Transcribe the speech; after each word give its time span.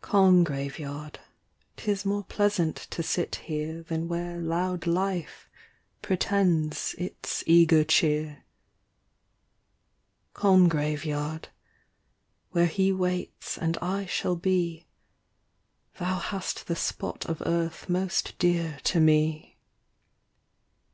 Calm 0.00 0.42
graveyard, 0.42 1.20
'tis 1.76 2.06
more 2.06 2.24
pleasant 2.24 2.76
to 2.76 3.02
sit 3.02 3.34
here 3.44 3.82
Than 3.82 4.08
where 4.08 4.38
loud 4.38 4.86
life 4.86 5.50
pretends 6.00 6.94
its 6.96 7.44
eager 7.46 7.84
cheer: 7.84 8.42
Calm 10.32 10.66
graveyard, 10.70 11.50
where 12.52 12.64
he 12.68 12.90
waits 12.90 13.58
and 13.58 13.76
I 13.82 14.06
shall 14.06 14.34
be. 14.34 14.86
Thou 15.98 16.20
hast 16.20 16.68
the 16.68 16.74
spot 16.74 17.26
of 17.26 17.42
earth 17.44 17.86
most 17.90 18.38
dear 18.38 18.78
to 18.84 18.98
me. 18.98 19.58